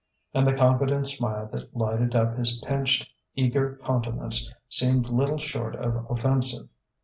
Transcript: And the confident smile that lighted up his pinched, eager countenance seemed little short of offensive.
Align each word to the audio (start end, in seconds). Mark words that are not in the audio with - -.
And 0.33 0.47
the 0.47 0.55
confident 0.55 1.05
smile 1.05 1.45
that 1.51 1.75
lighted 1.77 2.15
up 2.15 2.35
his 2.35 2.57
pinched, 2.57 3.07
eager 3.35 3.79
countenance 3.85 4.51
seemed 4.67 5.09
little 5.09 5.37
short 5.37 5.75
of 5.75 6.07
offensive. 6.09 6.69